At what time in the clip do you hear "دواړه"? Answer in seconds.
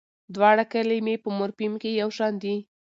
0.35-0.63